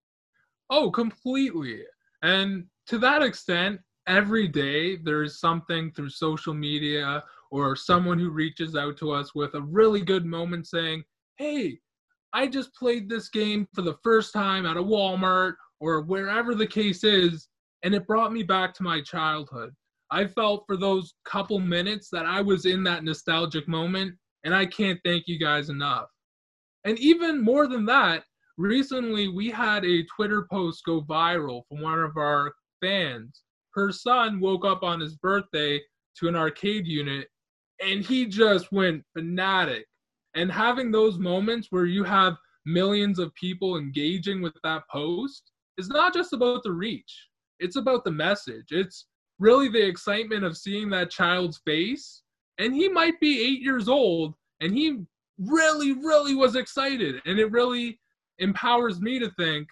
Oh, 0.69 0.91
completely. 0.91 1.83
And 2.23 2.65
to 2.87 2.97
that 2.99 3.21
extent, 3.21 3.79
every 4.07 4.47
day 4.47 4.97
there's 4.97 5.39
something 5.39 5.91
through 5.91 6.09
social 6.09 6.53
media 6.53 7.23
or 7.51 7.75
someone 7.75 8.19
who 8.19 8.29
reaches 8.29 8.75
out 8.75 8.97
to 8.97 9.11
us 9.11 9.33
with 9.33 9.53
a 9.53 9.61
really 9.61 10.01
good 10.01 10.25
moment 10.25 10.67
saying, 10.67 11.03
Hey, 11.37 11.79
I 12.33 12.47
just 12.47 12.73
played 12.75 13.09
this 13.09 13.29
game 13.29 13.67
for 13.73 13.81
the 13.81 13.97
first 14.03 14.33
time 14.33 14.65
at 14.65 14.77
a 14.77 14.83
Walmart 14.83 15.53
or 15.79 16.01
wherever 16.01 16.55
the 16.55 16.67
case 16.67 17.03
is, 17.03 17.47
and 17.83 17.93
it 17.93 18.07
brought 18.07 18.33
me 18.33 18.43
back 18.43 18.73
to 18.75 18.83
my 18.83 19.01
childhood. 19.01 19.71
I 20.09 20.25
felt 20.25 20.63
for 20.65 20.77
those 20.77 21.13
couple 21.25 21.59
minutes 21.59 22.09
that 22.11 22.25
I 22.25 22.41
was 22.41 22.65
in 22.65 22.83
that 22.83 23.03
nostalgic 23.03 23.67
moment, 23.67 24.15
and 24.43 24.55
I 24.55 24.65
can't 24.65 24.99
thank 25.03 25.27
you 25.27 25.37
guys 25.37 25.69
enough. 25.69 26.07
And 26.85 26.97
even 26.99 27.43
more 27.43 27.67
than 27.67 27.85
that, 27.85 28.23
recently 28.57 29.27
we 29.27 29.49
had 29.49 29.85
a 29.85 30.03
Twitter 30.15 30.47
post 30.49 30.83
go 30.85 31.01
viral 31.01 31.63
from 31.67 31.81
one 31.81 31.99
of 31.99 32.17
our 32.17 32.53
fans 32.81 33.43
her 33.77 33.91
son 33.91 34.39
woke 34.39 34.65
up 34.65 34.81
on 34.81 34.99
his 34.99 35.15
birthday 35.17 35.79
to 36.17 36.27
an 36.27 36.35
arcade 36.35 36.87
unit 36.87 37.27
and 37.79 38.03
he 38.03 38.25
just 38.25 38.71
went 38.71 39.03
fanatic. 39.15 39.85
And 40.33 40.51
having 40.51 40.91
those 40.91 41.19
moments 41.19 41.67
where 41.69 41.85
you 41.85 42.03
have 42.03 42.37
millions 42.65 43.19
of 43.19 43.33
people 43.35 43.77
engaging 43.77 44.41
with 44.41 44.55
that 44.63 44.81
post 44.91 45.51
is 45.77 45.89
not 45.89 46.13
just 46.13 46.33
about 46.33 46.63
the 46.63 46.71
reach, 46.71 47.27
it's 47.59 47.75
about 47.75 48.03
the 48.03 48.11
message. 48.11 48.67
It's 48.71 49.05
really 49.39 49.69
the 49.69 49.85
excitement 49.85 50.43
of 50.43 50.57
seeing 50.57 50.89
that 50.89 51.11
child's 51.11 51.59
face. 51.65 52.23
And 52.57 52.73
he 52.73 52.89
might 52.89 53.19
be 53.19 53.41
eight 53.41 53.61
years 53.61 53.87
old 53.87 54.33
and 54.61 54.73
he 54.73 54.99
really, 55.39 55.93
really 55.93 56.33
was 56.33 56.55
excited. 56.55 57.21
And 57.25 57.39
it 57.39 57.51
really 57.51 57.99
empowers 58.39 58.99
me 58.99 59.19
to 59.19 59.29
think 59.31 59.67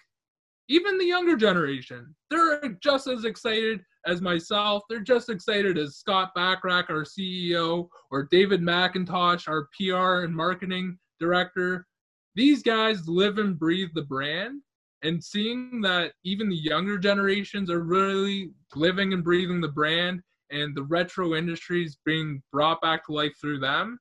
even 0.68 0.98
the 0.98 1.04
younger 1.04 1.36
generation, 1.36 2.14
they're 2.30 2.76
just 2.82 3.06
as 3.06 3.24
excited 3.24 3.80
as 4.06 4.20
myself. 4.20 4.82
They're 4.88 5.00
just 5.00 5.28
excited 5.28 5.78
as 5.78 5.96
Scott 5.96 6.32
Bachrach, 6.36 6.90
our 6.90 7.04
CEO, 7.04 7.88
or 8.10 8.28
David 8.30 8.60
McIntosh, 8.62 9.48
our 9.48 9.68
PR 9.76 10.24
and 10.24 10.34
marketing 10.34 10.98
director. 11.20 11.86
These 12.34 12.62
guys 12.62 13.08
live 13.08 13.38
and 13.38 13.58
breathe 13.58 13.90
the 13.94 14.02
brand. 14.02 14.60
And 15.02 15.22
seeing 15.22 15.80
that 15.82 16.12
even 16.24 16.48
the 16.48 16.56
younger 16.56 16.98
generations 16.98 17.70
are 17.70 17.82
really 17.82 18.50
living 18.74 19.12
and 19.12 19.22
breathing 19.22 19.60
the 19.60 19.68
brand 19.68 20.22
and 20.50 20.76
the 20.76 20.84
retro 20.84 21.34
industries 21.34 21.98
being 22.04 22.42
brought 22.52 22.80
back 22.80 23.06
to 23.06 23.12
life 23.12 23.32
through 23.40 23.60
them, 23.60 23.98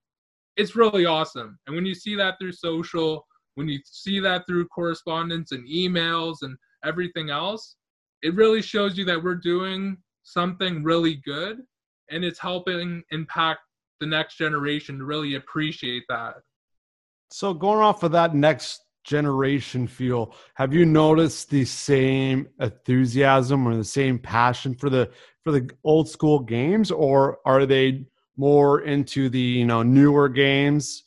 it's 0.57 0.75
really 0.75 1.05
awesome. 1.05 1.59
And 1.67 1.75
when 1.75 1.85
you 1.85 1.93
see 1.93 2.15
that 2.15 2.35
through 2.39 2.53
social, 2.53 3.25
when 3.55 3.67
you 3.67 3.79
see 3.85 4.19
that 4.21 4.45
through 4.47 4.67
correspondence 4.67 5.51
and 5.51 5.67
emails 5.67 6.37
and 6.41 6.57
everything 6.83 7.29
else, 7.29 7.75
it 8.21 8.33
really 8.35 8.61
shows 8.61 8.97
you 8.97 9.05
that 9.05 9.21
we're 9.21 9.35
doing 9.35 9.97
something 10.23 10.83
really 10.83 11.15
good 11.25 11.59
and 12.09 12.23
it's 12.23 12.39
helping 12.39 13.03
impact 13.11 13.59
the 13.99 14.05
next 14.05 14.37
generation 14.37 14.97
to 14.99 15.05
really 15.05 15.35
appreciate 15.35 16.03
that. 16.09 16.35
So 17.31 17.53
going 17.53 17.79
off 17.79 18.03
of 18.03 18.11
that 18.11 18.35
next 18.35 18.84
generation 19.05 19.87
feel, 19.87 20.35
have 20.55 20.73
you 20.73 20.85
noticed 20.85 21.49
the 21.49 21.63
same 21.63 22.47
enthusiasm 22.59 23.67
or 23.67 23.75
the 23.75 23.83
same 23.83 24.19
passion 24.19 24.75
for 24.75 24.89
the 24.89 25.09
for 25.43 25.51
the 25.51 25.69
old 25.83 26.09
school 26.09 26.39
games 26.39 26.91
or 26.91 27.37
are 27.45 27.65
they 27.65 28.03
more 28.35 28.81
into 28.81 29.29
the, 29.29 29.39
you 29.39 29.65
know, 29.65 29.83
newer 29.83 30.27
games? 30.27 31.03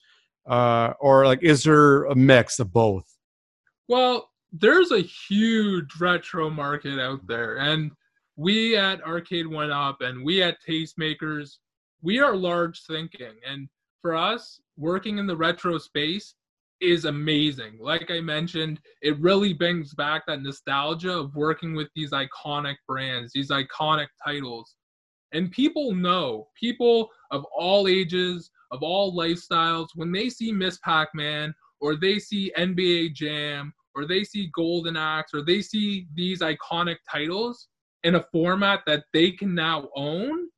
Uh 0.47 0.95
or 1.01 1.27
like 1.27 1.43
is 1.43 1.65
there 1.65 2.05
a 2.05 2.15
mix 2.15 2.59
of 2.59 2.73
both? 2.73 3.05
Well, 3.89 4.31
there's 4.53 4.93
a 4.93 5.01
huge 5.01 5.91
retro 6.01 6.49
market 6.49 6.99
out 6.99 7.27
there 7.27 7.57
and 7.59 7.91
we 8.37 8.77
at 8.77 9.03
arcade 9.03 9.47
one 9.47 9.71
up 9.71 10.01
and 10.01 10.25
we 10.25 10.43
at 10.43 10.57
tastemakers 10.67 11.59
we 12.01 12.21
are 12.21 12.37
large 12.37 12.83
thinking 12.85 13.35
and 13.45 13.69
for 14.01 14.15
us 14.15 14.61
working 14.77 15.19
in 15.19 15.27
the 15.27 15.37
retro 15.37 15.77
space 15.77 16.35
is 16.81 17.05
amazing 17.05 17.77
like 17.81 18.11
i 18.11 18.21
mentioned 18.21 18.81
it 19.03 19.19
really 19.21 19.53
brings 19.53 19.95
back 19.95 20.25
that 20.27 20.43
nostalgia 20.43 21.13
of 21.13 21.35
working 21.35 21.75
with 21.75 21.89
these 21.95 22.13
iconic 22.13 22.77
brands 22.87 23.33
these 23.33 23.51
iconic 23.51 24.07
titles 24.25 24.77
and 25.33 25.51
people 25.51 25.95
know 25.95 26.49
people 26.59 27.11
of 27.31 27.45
all 27.57 27.89
ages 27.89 28.51
of 28.71 28.83
all 28.83 29.17
lifestyles 29.17 29.89
when 29.95 30.13
they 30.13 30.29
see 30.29 30.53
miss 30.53 30.79
pac-man 30.79 31.53
or 31.81 31.97
they 31.97 32.19
see 32.19 32.53
nba 32.57 33.13
jam 33.13 33.73
or 33.99 34.07
they 34.07 34.23
see 34.23 34.51
Golden 34.55 34.97
Axe 34.97 35.35
or 35.35 35.43
they 35.43 35.61
see 35.61 36.07
these 36.15 36.41
iconic 36.41 36.99
titles 37.11 37.67
in 38.05 38.15
a 38.15 38.25
format 38.31 38.83
that 38.87 39.03
they 39.13 39.33
can 39.33 39.57
now 39.57 39.89
own, 39.97 40.49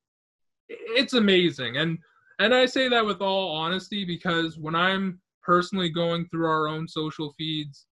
it's 0.69 1.15
amazing. 1.15 1.79
And 1.79 1.99
and 2.39 2.55
I 2.55 2.67
say 2.67 2.89
that 2.89 3.05
with 3.05 3.23
all 3.23 3.57
honesty 3.57 4.05
because 4.05 4.59
when 4.59 4.75
I'm 4.75 5.21
personally 5.51 5.91
going 5.91 6.25
through 6.29 6.47
our 6.47 6.69
own 6.69 6.87
social 6.87 7.35
feeds, 7.37 7.87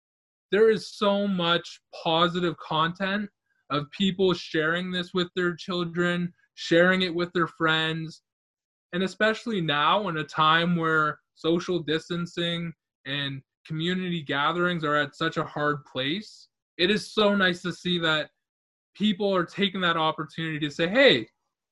there 0.51 0.69
is 0.69 0.97
so 0.97 1.25
much 1.25 1.79
positive 2.03 2.53
content 2.57 3.29
of 3.69 3.89
people 3.97 4.33
sharing 4.33 4.91
this 4.91 5.13
with 5.13 5.29
their 5.38 5.55
children, 5.55 6.33
sharing 6.55 7.03
it 7.03 7.15
with 7.15 7.31
their 7.31 7.47
friends. 7.47 8.24
And 8.91 9.03
especially 9.03 9.62
now 9.62 10.09
in 10.09 10.17
a 10.17 10.24
time 10.25 10.75
where 10.75 11.17
social 11.35 11.79
distancing 11.79 12.74
and 13.05 13.41
community 13.65 14.21
gatherings 14.21 14.83
are 14.83 14.97
at 14.97 15.15
such 15.15 15.38
a 15.38 15.45
hard 15.45 15.77
place, 15.85 16.50
it 16.77 16.91
is 16.91 17.13
so 17.13 17.35
nice 17.35 17.62
to 17.62 17.71
see 17.71 18.00
that 18.00 18.31
people 18.97 19.33
are 19.33 19.45
taking 19.45 19.79
that 19.79 19.95
opportunity 19.95 20.59
to 20.59 20.69
say, 20.69 20.89
hey, 20.89 21.25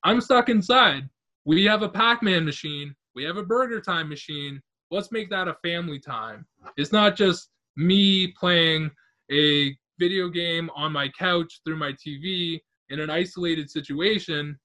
I'm 0.06 0.22
stuck 0.22 0.48
inside. 0.48 1.10
We 1.44 1.66
have 1.66 1.82
a 1.82 1.90
Pac 1.90 2.24
Man 2.24 2.46
machine, 2.46 2.96
we 3.16 3.26
have 3.26 3.36
a 3.36 3.44
Burger 3.44 3.82
Time 3.82 4.08
machine. 4.08 4.62
Let's 4.94 5.12
make 5.12 5.30
that 5.32 5.48
a 5.48 5.56
family 5.64 6.00
time. 6.00 6.46
It's 6.78 6.92
not 6.92 7.16
just 7.16 7.50
me 7.76 8.28
playing 8.40 8.92
a 9.32 9.76
video 10.00 10.30
game 10.30 10.70
on 10.76 10.92
my 10.92 11.10
couch 11.18 11.62
through 11.66 11.78
my 11.78 11.94
TV 11.94 12.62
in 12.90 13.00
an 13.00 13.10
isolated 13.10 13.72
situation. 13.72 14.58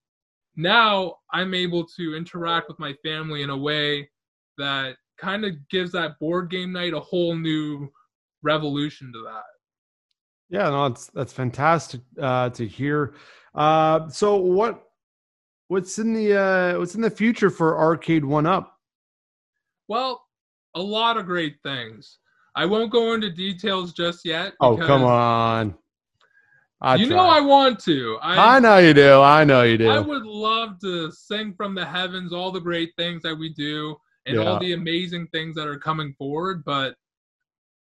Now 0.54 1.14
I'm 1.32 1.54
able 1.54 1.86
to 1.96 2.14
interact 2.14 2.68
with 2.68 2.78
my 2.78 2.92
family 3.02 3.42
in 3.42 3.48
a 3.48 3.56
way 3.56 4.08
that 4.58 4.96
kind 5.18 5.46
of 5.46 5.52
gives 5.70 5.92
that 5.92 6.18
board 6.18 6.50
game 6.50 6.72
night 6.72 6.92
a 6.92 7.00
whole 7.00 7.34
new 7.34 7.88
revolution 8.42 9.10
to 9.14 9.22
that. 9.22 9.44
Yeah, 10.50 10.68
no, 10.70 10.88
that's 10.88 11.06
that's 11.08 11.32
fantastic 11.32 12.02
uh, 12.20 12.50
to 12.50 12.66
hear. 12.66 13.14
Uh, 13.54 14.08
so 14.08 14.36
what 14.36 14.82
what's 15.68 15.98
in 15.98 16.12
the 16.12 16.38
uh, 16.38 16.78
what's 16.78 16.94
in 16.94 17.00
the 17.00 17.10
future 17.10 17.50
for 17.50 17.78
Arcade 17.78 18.24
One 18.24 18.46
Up? 18.46 18.77
Well, 19.88 20.22
a 20.74 20.80
lot 20.80 21.16
of 21.16 21.26
great 21.26 21.56
things. 21.62 22.18
I 22.54 22.66
won't 22.66 22.92
go 22.92 23.14
into 23.14 23.30
details 23.30 23.92
just 23.92 24.24
yet. 24.24 24.54
Oh, 24.60 24.76
come 24.76 25.04
on. 25.04 25.74
I 26.80 26.94
you 26.94 27.08
try. 27.08 27.16
know 27.16 27.24
I 27.24 27.40
want 27.40 27.80
to. 27.80 28.18
I, 28.22 28.56
I, 28.56 28.60
know 28.60 28.78
you 28.78 28.94
do. 28.94 29.20
I 29.20 29.42
know 29.44 29.62
you 29.62 29.78
do. 29.78 29.88
I 29.88 29.98
would 29.98 30.24
love 30.24 30.78
to 30.80 31.10
sing 31.10 31.54
from 31.54 31.74
the 31.74 31.84
heavens 31.84 32.32
all 32.32 32.52
the 32.52 32.60
great 32.60 32.92
things 32.96 33.22
that 33.22 33.34
we 33.34 33.52
do 33.52 33.96
and 34.26 34.36
yeah. 34.36 34.42
all 34.44 34.58
the 34.60 34.74
amazing 34.74 35.26
things 35.28 35.56
that 35.56 35.66
are 35.66 35.78
coming 35.78 36.14
forward, 36.16 36.62
but 36.64 36.94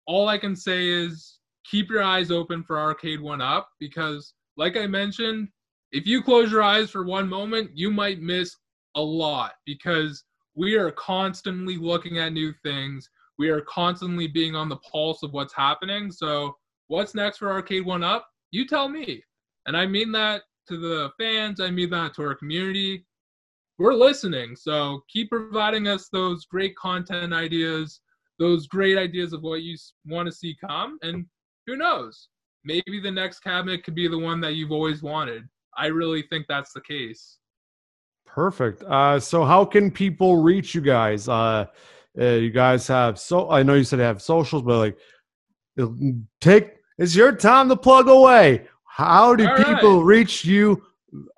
all 0.06 0.28
I 0.28 0.36
can 0.36 0.56
say 0.56 0.88
is 0.88 1.38
keep 1.64 1.88
your 1.88 2.02
eyes 2.02 2.30
open 2.30 2.64
for 2.64 2.78
Arcade 2.78 3.20
One 3.20 3.40
Up 3.40 3.70
because, 3.78 4.34
like 4.56 4.76
I 4.76 4.86
mentioned, 4.86 5.48
if 5.92 6.06
you 6.06 6.22
close 6.22 6.50
your 6.50 6.62
eyes 6.62 6.90
for 6.90 7.04
one 7.04 7.28
moment, 7.28 7.70
you 7.74 7.90
might 7.90 8.20
miss 8.20 8.56
a 8.96 9.00
lot 9.00 9.52
because 9.64 10.24
we 10.54 10.74
are 10.76 10.90
constantly 10.92 11.76
looking 11.76 12.18
at 12.18 12.32
new 12.32 12.52
things. 12.62 13.08
We 13.38 13.48
are 13.48 13.62
constantly 13.62 14.26
being 14.26 14.54
on 14.54 14.68
the 14.68 14.76
pulse 14.76 15.22
of 15.22 15.32
what's 15.32 15.54
happening. 15.54 16.10
So, 16.10 16.56
what's 16.88 17.14
next 17.14 17.38
for 17.38 17.50
Arcade 17.50 17.86
One 17.86 18.02
Up? 18.02 18.28
You 18.50 18.66
tell 18.66 18.88
me. 18.88 19.22
And 19.66 19.76
I 19.76 19.86
mean 19.86 20.12
that 20.12 20.42
to 20.68 20.76
the 20.76 21.10
fans, 21.18 21.60
I 21.60 21.70
mean 21.70 21.90
that 21.90 22.14
to 22.14 22.22
our 22.22 22.34
community. 22.34 23.06
We're 23.78 23.94
listening. 23.94 24.56
So, 24.56 25.02
keep 25.08 25.30
providing 25.30 25.88
us 25.88 26.08
those 26.08 26.44
great 26.44 26.76
content 26.76 27.32
ideas, 27.32 28.00
those 28.38 28.66
great 28.66 28.98
ideas 28.98 29.32
of 29.32 29.42
what 29.42 29.62
you 29.62 29.76
want 30.06 30.26
to 30.26 30.32
see 30.32 30.56
come. 30.60 30.98
And 31.02 31.26
who 31.66 31.76
knows? 31.76 32.28
Maybe 32.64 33.00
the 33.02 33.10
next 33.10 33.40
cabinet 33.40 33.84
could 33.84 33.94
be 33.94 34.06
the 34.06 34.18
one 34.18 34.40
that 34.42 34.54
you've 34.54 34.72
always 34.72 35.02
wanted. 35.02 35.44
I 35.76 35.86
really 35.86 36.22
think 36.22 36.46
that's 36.48 36.72
the 36.72 36.82
case. 36.82 37.38
Perfect. 38.26 38.82
Uh, 38.84 39.20
so, 39.20 39.44
how 39.44 39.64
can 39.64 39.90
people 39.90 40.42
reach 40.42 40.74
you 40.74 40.80
guys? 40.80 41.28
Uh, 41.28 41.66
uh, 42.18 42.24
you 42.24 42.50
guys 42.50 42.86
have 42.86 43.18
so 43.18 43.50
I 43.50 43.62
know 43.62 43.74
you 43.74 43.84
said 43.84 43.98
you 43.98 44.04
have 44.04 44.20
socials, 44.20 44.62
but 44.62 44.78
like, 44.78 44.98
take 46.40 46.76
it's 46.98 47.14
your 47.14 47.32
time 47.32 47.68
to 47.68 47.76
plug 47.76 48.08
away. 48.08 48.66
How 48.84 49.34
do 49.34 49.48
All 49.48 49.56
people 49.56 49.98
right. 49.98 50.16
reach 50.16 50.44
you 50.44 50.82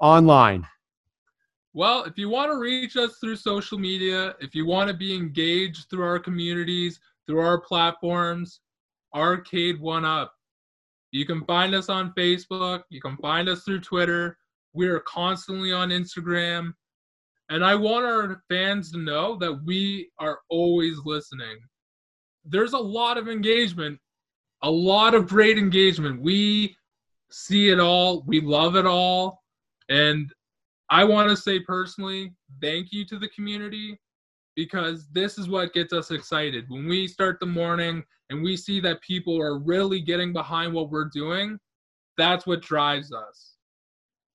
online? 0.00 0.66
Well, 1.72 2.04
if 2.04 2.18
you 2.18 2.28
want 2.28 2.50
to 2.52 2.58
reach 2.58 2.96
us 2.96 3.18
through 3.18 3.36
social 3.36 3.78
media, 3.78 4.34
if 4.40 4.54
you 4.54 4.66
want 4.66 4.88
to 4.88 4.94
be 4.94 5.14
engaged 5.14 5.90
through 5.90 6.04
our 6.04 6.18
communities, 6.18 7.00
through 7.26 7.40
our 7.40 7.60
platforms, 7.60 8.60
Arcade 9.14 9.80
One 9.80 10.04
Up. 10.04 10.34
You 11.12 11.24
can 11.24 11.44
find 11.44 11.74
us 11.74 11.88
on 11.88 12.12
Facebook. 12.18 12.82
You 12.90 13.00
can 13.00 13.16
find 13.18 13.48
us 13.48 13.62
through 13.62 13.80
Twitter. 13.80 14.36
We 14.74 14.88
are 14.88 15.00
constantly 15.00 15.72
on 15.72 15.90
Instagram. 15.90 16.74
And 17.48 17.64
I 17.64 17.74
want 17.74 18.04
our 18.04 18.42
fans 18.48 18.90
to 18.92 18.98
know 18.98 19.36
that 19.36 19.64
we 19.64 20.10
are 20.18 20.40
always 20.50 20.98
listening. 21.04 21.58
There's 22.44 22.72
a 22.72 22.78
lot 22.78 23.16
of 23.16 23.28
engagement, 23.28 23.98
a 24.62 24.70
lot 24.70 25.14
of 25.14 25.28
great 25.28 25.58
engagement. 25.58 26.20
We 26.20 26.76
see 27.30 27.70
it 27.70 27.80
all, 27.80 28.22
we 28.26 28.40
love 28.40 28.76
it 28.76 28.86
all. 28.86 29.42
And 29.88 30.32
I 30.90 31.04
want 31.04 31.30
to 31.30 31.36
say 31.36 31.60
personally, 31.60 32.32
thank 32.60 32.92
you 32.92 33.04
to 33.06 33.18
the 33.18 33.28
community 33.28 33.98
because 34.56 35.08
this 35.12 35.38
is 35.38 35.48
what 35.48 35.72
gets 35.72 35.92
us 35.92 36.10
excited. 36.10 36.64
When 36.68 36.86
we 36.86 37.08
start 37.08 37.40
the 37.40 37.46
morning 37.46 38.04
and 38.30 38.42
we 38.42 38.56
see 38.56 38.80
that 38.80 39.02
people 39.02 39.40
are 39.40 39.58
really 39.58 40.00
getting 40.00 40.32
behind 40.32 40.72
what 40.72 40.90
we're 40.90 41.10
doing, 41.12 41.58
that's 42.16 42.46
what 42.46 42.62
drives 42.62 43.12
us. 43.12 43.53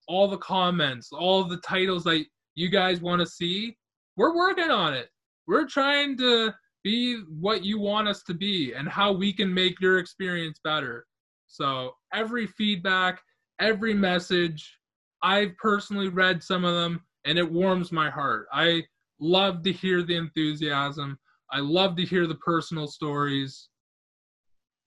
All 0.09 0.27
the 0.27 0.37
comments, 0.37 1.13
all 1.13 1.45
the 1.45 1.57
titles 1.57 2.03
that 2.03 2.25
you 2.55 2.67
guys 2.67 2.99
want 2.99 3.21
to 3.21 3.25
see, 3.25 3.77
we're 4.17 4.35
working 4.35 4.69
on 4.69 4.93
it. 4.93 5.07
We're 5.47 5.67
trying 5.67 6.17
to 6.17 6.53
be 6.83 7.21
what 7.29 7.63
you 7.63 7.79
want 7.79 8.09
us 8.09 8.23
to 8.23 8.33
be 8.33 8.73
and 8.73 8.89
how 8.89 9.13
we 9.13 9.31
can 9.31 9.53
make 9.53 9.79
your 9.79 9.99
experience 9.99 10.59
better. 10.63 11.05
So, 11.47 11.93
every 12.13 12.47
feedback, 12.47 13.21
every 13.61 13.93
message, 13.93 14.77
I've 15.21 15.55
personally 15.57 16.09
read 16.09 16.43
some 16.43 16.65
of 16.65 16.75
them 16.75 17.01
and 17.25 17.37
it 17.37 17.49
warms 17.49 17.91
my 17.91 18.09
heart. 18.09 18.47
I 18.51 18.83
love 19.19 19.63
to 19.63 19.71
hear 19.71 20.03
the 20.03 20.15
enthusiasm. 20.15 21.17
I 21.51 21.59
love 21.59 21.95
to 21.97 22.05
hear 22.05 22.27
the 22.27 22.35
personal 22.35 22.87
stories. 22.87 23.69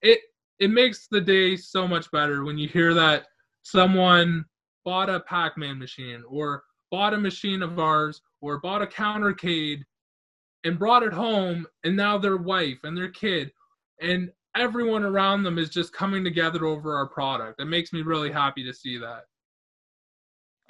It 0.01 0.19
it 0.59 0.69
makes 0.69 1.07
the 1.09 1.21
day 1.21 1.55
so 1.55 1.87
much 1.87 2.09
better 2.11 2.43
when 2.43 2.57
you 2.57 2.67
hear 2.67 2.93
that 2.93 3.25
someone 3.63 4.45
bought 4.85 5.09
a 5.09 5.19
Pac-Man 5.21 5.79
machine 5.79 6.23
or 6.27 6.63
bought 6.91 7.13
a 7.13 7.17
machine 7.17 7.61
of 7.61 7.79
ours 7.79 8.21
or 8.41 8.59
bought 8.59 8.81
a 8.81 8.87
countercade 8.87 9.81
and 10.63 10.79
brought 10.79 11.03
it 11.03 11.13
home 11.13 11.65
and 11.83 11.95
now 11.95 12.17
their 12.17 12.37
wife 12.37 12.79
and 12.83 12.95
their 12.95 13.09
kid 13.09 13.51
and 14.01 14.31
everyone 14.55 15.03
around 15.03 15.43
them 15.43 15.57
is 15.57 15.69
just 15.69 15.93
coming 15.93 16.23
together 16.23 16.65
over 16.65 16.95
our 16.95 17.07
product. 17.07 17.59
It 17.59 17.65
makes 17.65 17.91
me 17.91 18.01
really 18.01 18.31
happy 18.31 18.63
to 18.63 18.73
see 18.73 18.97
that. 18.99 19.23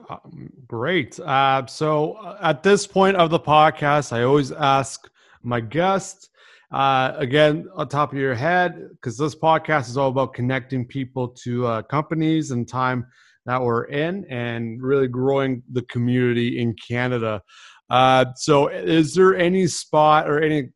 Um, 0.09 0.51
great. 0.67 1.19
Uh, 1.19 1.65
so 1.67 2.13
uh, 2.13 2.37
at 2.41 2.63
this 2.63 2.87
point 2.87 3.17
of 3.17 3.29
the 3.29 3.39
podcast, 3.39 4.13
I 4.13 4.23
always 4.23 4.51
ask 4.51 5.09
my 5.43 5.59
guest 5.59 6.29
uh, 6.71 7.13
again 7.17 7.67
on 7.75 7.87
top 7.87 8.11
of 8.11 8.17
your 8.17 8.33
head 8.33 8.89
because 8.91 9.17
this 9.17 9.35
podcast 9.35 9.89
is 9.89 9.97
all 9.97 10.09
about 10.09 10.33
connecting 10.33 10.85
people 10.85 11.27
to 11.27 11.67
uh, 11.67 11.81
companies 11.83 12.51
and 12.51 12.67
time 12.67 13.05
that 13.45 13.61
we're 13.61 13.85
in 13.85 14.25
and 14.29 14.81
really 14.81 15.07
growing 15.07 15.63
the 15.71 15.81
community 15.83 16.59
in 16.59 16.75
Canada. 16.75 17.41
Uh, 17.89 18.25
so, 18.35 18.67
is 18.67 19.13
there 19.13 19.35
any 19.35 19.67
spot 19.67 20.29
or 20.29 20.41
any 20.41 20.69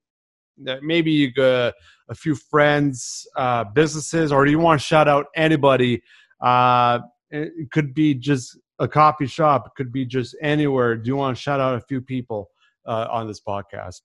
that 0.63 0.83
maybe 0.83 1.11
you 1.11 1.31
got 1.31 1.73
a 2.09 2.15
few 2.15 2.35
friends, 2.35 3.27
uh, 3.37 3.63
businesses, 3.63 4.31
or 4.31 4.45
do 4.45 4.51
you 4.51 4.59
want 4.59 4.79
to 4.79 4.85
shout 4.85 5.07
out 5.07 5.27
anybody? 5.35 6.01
Uh, 6.41 6.99
it 7.29 7.71
could 7.71 7.93
be 7.93 8.13
just 8.13 8.57
a 8.79 8.87
coffee 8.87 9.27
shop, 9.27 9.67
it 9.67 9.71
could 9.75 9.91
be 9.91 10.05
just 10.05 10.35
anywhere. 10.41 10.95
Do 10.95 11.07
you 11.07 11.15
want 11.15 11.35
to 11.35 11.41
shout 11.41 11.59
out 11.59 11.75
a 11.75 11.81
few 11.81 12.01
people 12.01 12.49
uh, 12.85 13.07
on 13.09 13.27
this 13.27 13.41
podcast? 13.41 14.01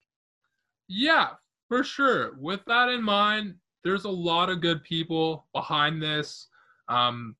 Yeah, 0.87 1.29
for 1.67 1.83
sure. 1.83 2.35
With 2.39 2.61
that 2.67 2.89
in 2.89 3.03
mind, 3.03 3.55
there's 3.83 4.05
a 4.05 4.09
lot 4.09 4.49
of 4.49 4.61
good 4.61 4.83
people 4.83 5.47
behind 5.53 6.01
this. 6.01 6.47
Um, 6.89 7.35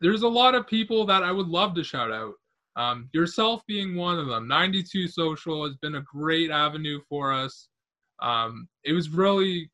there's 0.00 0.22
a 0.22 0.28
lot 0.28 0.54
of 0.54 0.66
people 0.66 1.06
that 1.06 1.22
I 1.22 1.32
would 1.32 1.48
love 1.48 1.74
to 1.74 1.84
shout 1.84 2.12
out. 2.12 2.34
Um, 2.76 3.08
yourself 3.12 3.62
being 3.66 3.96
one 3.96 4.18
of 4.18 4.26
them. 4.26 4.46
92 4.46 5.08
Social 5.08 5.64
has 5.64 5.76
been 5.76 5.94
a 5.94 6.02
great 6.02 6.50
avenue 6.50 7.00
for 7.08 7.32
us. 7.32 7.68
Um, 8.20 8.68
it 8.84 8.92
was 8.92 9.08
really 9.08 9.70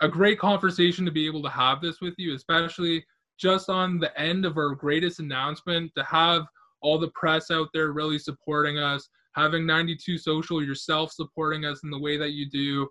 a 0.00 0.08
great 0.08 0.38
conversation 0.38 1.04
to 1.04 1.10
be 1.10 1.26
able 1.26 1.42
to 1.42 1.50
have 1.50 1.80
this 1.80 2.00
with 2.00 2.14
you, 2.16 2.34
especially 2.34 3.04
just 3.38 3.68
on 3.68 3.98
the 3.98 4.18
end 4.18 4.46
of 4.46 4.56
our 4.56 4.74
greatest 4.74 5.20
announcement 5.20 5.92
to 5.96 6.04
have 6.04 6.46
all 6.80 6.98
the 6.98 7.10
press 7.14 7.50
out 7.50 7.68
there 7.74 7.92
really 7.92 8.18
supporting 8.18 8.78
us, 8.78 9.08
having 9.34 9.66
92 9.66 10.16
Social 10.16 10.62
yourself 10.62 11.12
supporting 11.12 11.66
us 11.66 11.82
in 11.84 11.90
the 11.90 11.98
way 11.98 12.16
that 12.16 12.32
you 12.32 12.48
do. 12.48 12.88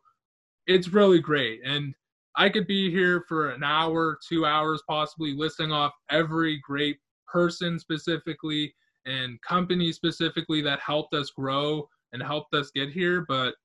It's 0.67 0.89
really 0.89 1.19
great. 1.19 1.62
And 1.65 1.93
I 2.38 2.50
could 2.50 2.67
be 2.67 2.91
here 2.91 3.24
for 3.28 3.50
an 3.50 3.63
hour, 3.63 4.17
two 4.28 4.45
hours, 4.45 4.82
possibly 4.88 5.34
listing 5.34 5.71
off 5.71 5.93
every 6.10 6.60
great 6.60 6.98
person 7.28 7.80
specifically 7.80 8.74
and 9.06 9.41
company 9.41 9.91
specifically 9.91 10.62
that 10.62 10.80
helped 10.80 11.13
us 11.13 11.30
grow 11.30 11.88
and 12.12 12.21
helped 12.21 12.54
us 12.54 12.71
get 12.71 12.89
here. 12.89 13.26
But 13.28 13.56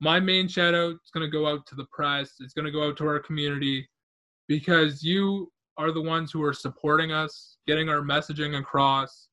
my 0.00 0.20
main 0.20 0.48
shout 0.48 0.74
out 0.74 0.92
is 0.92 1.10
going 1.12 1.26
to 1.26 1.30
go 1.30 1.46
out 1.46 1.66
to 1.66 1.74
the 1.74 1.86
press. 1.92 2.34
It's 2.40 2.54
going 2.54 2.64
to 2.64 2.70
go 2.72 2.86
out 2.86 2.96
to 2.98 3.06
our 3.06 3.18
community 3.18 3.88
because 4.46 5.02
you 5.02 5.50
are 5.76 5.92
the 5.92 6.02
ones 6.02 6.32
who 6.32 6.42
are 6.42 6.54
supporting 6.54 7.12
us, 7.12 7.56
getting 7.66 7.88
our 7.88 8.00
messaging 8.00 8.58
across. 8.58 9.28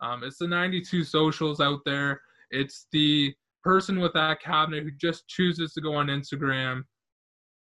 Um, 0.00 0.22
it's 0.24 0.38
the 0.38 0.48
92 0.48 1.04
socials 1.04 1.60
out 1.60 1.80
there. 1.84 2.20
It's 2.50 2.86
the 2.92 3.34
person 3.62 4.00
with 4.00 4.12
that 4.14 4.40
cabinet 4.40 4.84
who 4.84 4.90
just 4.92 5.26
chooses 5.28 5.72
to 5.74 5.80
go 5.80 5.94
on 5.94 6.06
Instagram. 6.08 6.82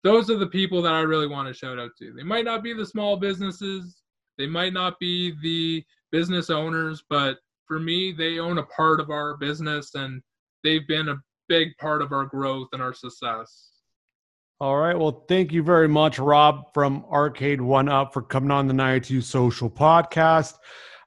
Those 0.03 0.29
are 0.29 0.37
the 0.37 0.47
people 0.47 0.81
that 0.81 0.93
I 0.93 1.01
really 1.01 1.27
want 1.27 1.47
to 1.47 1.53
shout 1.53 1.79
out 1.79 1.91
to. 1.99 2.13
They 2.13 2.23
might 2.23 2.45
not 2.45 2.63
be 2.63 2.73
the 2.73 2.85
small 2.85 3.17
businesses, 3.17 4.01
they 4.37 4.47
might 4.47 4.73
not 4.73 4.99
be 4.99 5.33
the 5.41 5.83
business 6.11 6.49
owners, 6.49 7.03
but 7.09 7.37
for 7.67 7.79
me, 7.79 8.11
they 8.11 8.39
own 8.39 8.57
a 8.57 8.63
part 8.63 8.99
of 8.99 9.09
our 9.09 9.37
business 9.37 9.95
and 9.95 10.21
they've 10.63 10.87
been 10.87 11.09
a 11.09 11.21
big 11.47 11.69
part 11.79 12.01
of 12.01 12.11
our 12.11 12.25
growth 12.25 12.69
and 12.73 12.81
our 12.81 12.93
success. 12.93 13.69
All 14.59 14.77
right. 14.77 14.97
Well, 14.97 15.25
thank 15.27 15.51
you 15.51 15.63
very 15.63 15.87
much, 15.87 16.19
Rob 16.19 16.71
from 16.73 17.03
Arcade 17.11 17.61
One 17.61 17.89
Up, 17.89 18.13
for 18.13 18.21
coming 18.21 18.51
on 18.51 18.67
the 18.67 18.73
92 18.73 19.21
Social 19.21 19.69
Podcast. 19.69 20.55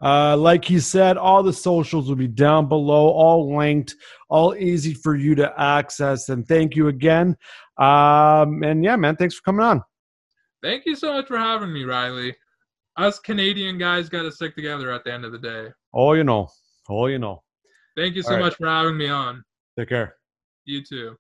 Uh, 0.05 0.37
like 0.37 0.69
you 0.69 0.81
said, 0.81 1.17
all 1.17 1.43
the 1.43 1.53
socials 1.53 2.09
will 2.09 2.17
be 2.17 2.29
down 2.29 2.69
below, 2.69 3.09
all 3.09 3.57
linked, 3.57 3.95
all 4.29 4.55
easy 4.55 4.93
for 4.93 5.17
you 5.17 5.35
to 5.35 5.53
access. 5.59 6.29
And 6.29 6.47
thank 6.47 6.77
you 6.77 6.89
again. 6.89 7.37
Um, 7.79 8.63
and 8.63 8.85
yeah, 8.85 8.97
man, 8.97 9.17
thanks 9.17 9.35
for 9.35 9.43
coming 9.43 9.65
on. 9.65 9.83
Thank 10.63 10.85
you 10.85 10.95
so 10.95 11.15
much 11.15 11.27
for 11.27 11.39
having 11.39 11.73
me, 11.73 11.85
Riley. 11.85 12.37
Us 12.97 13.19
Canadian 13.19 13.79
guys 13.79 14.09
got 14.09 14.23
to 14.23 14.31
stick 14.31 14.55
together 14.55 14.93
at 14.93 15.05
the 15.05 15.13
end 15.13 15.25
of 15.25 15.33
the 15.33 15.39
day. 15.39 15.69
Oh, 15.95 16.13
you 16.13 16.23
know. 16.23 16.49
Oh, 16.89 17.07
you 17.07 17.19
know. 17.19 17.43
Thank 17.97 18.15
you 18.15 18.23
so 18.23 18.39
much 18.39 18.57
for 18.57 18.67
having 18.67 18.97
me 18.97 19.09
on. 19.09 19.43
Take 19.79 19.89
care. 19.89 20.17
You 20.67 20.85
too. 20.85 21.17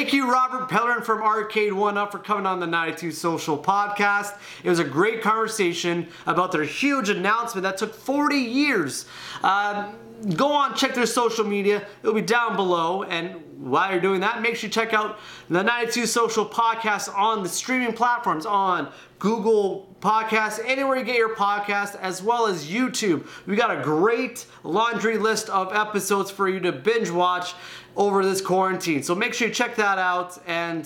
Thank 0.00 0.14
you, 0.14 0.32
Robert 0.32 0.70
Pellerin 0.70 1.02
from 1.02 1.20
Arcade 1.22 1.74
One 1.74 1.98
Up, 1.98 2.12
for 2.12 2.18
coming 2.18 2.46
on 2.46 2.58
the 2.58 2.66
92 2.66 3.12
Social 3.12 3.58
Podcast. 3.58 4.32
It 4.64 4.70
was 4.70 4.78
a 4.78 4.84
great 4.84 5.20
conversation 5.20 6.08
about 6.24 6.52
their 6.52 6.64
huge 6.64 7.10
announcement 7.10 7.64
that 7.64 7.76
took 7.76 7.92
40 7.92 8.36
years. 8.36 9.04
Uh, 9.42 9.92
go 10.36 10.52
on, 10.52 10.74
check 10.74 10.94
their 10.94 11.04
social 11.04 11.44
media. 11.44 11.86
It'll 12.02 12.14
be 12.14 12.22
down 12.22 12.56
below. 12.56 13.02
And 13.02 13.42
while 13.60 13.92
you're 13.92 14.00
doing 14.00 14.20
that, 14.20 14.40
make 14.40 14.56
sure 14.56 14.68
you 14.68 14.72
check 14.72 14.94
out 14.94 15.18
the 15.48 15.62
92 15.62 16.06
Social 16.06 16.46
Podcast 16.46 17.14
on 17.14 17.42
the 17.42 17.48
streaming 17.48 17.92
platforms 17.92 18.46
on 18.46 18.90
Google 19.18 19.94
Podcasts, 20.00 20.58
anywhere 20.64 20.96
you 20.96 21.04
get 21.04 21.16
your 21.16 21.36
podcast, 21.36 21.94
as 22.00 22.22
well 22.22 22.46
as 22.46 22.66
YouTube. 22.66 23.26
We 23.46 23.56
got 23.56 23.76
a 23.76 23.82
great 23.82 24.46
laundry 24.64 25.18
list 25.18 25.50
of 25.50 25.74
episodes 25.74 26.30
for 26.30 26.48
you 26.48 26.58
to 26.60 26.72
binge 26.72 27.10
watch 27.10 27.54
over 27.96 28.24
this 28.24 28.40
quarantine. 28.40 29.02
So 29.02 29.14
make 29.14 29.34
sure 29.34 29.48
you 29.48 29.54
check 29.54 29.76
that 29.76 29.98
out. 29.98 30.38
And 30.46 30.84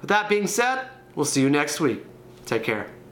with 0.00 0.08
that 0.08 0.28
being 0.28 0.46
said, 0.46 0.86
we'll 1.16 1.24
see 1.24 1.40
you 1.40 1.50
next 1.50 1.80
week. 1.80 2.04
Take 2.46 2.62
care. 2.62 3.03